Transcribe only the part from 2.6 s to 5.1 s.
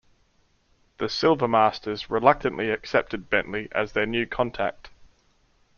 accepted Bentley as their new contact.